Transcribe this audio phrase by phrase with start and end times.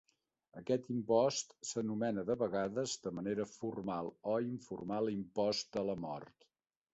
[0.59, 6.49] Aquest impost s'anomena de vegades, de manera formal o informal, "impost de la mort".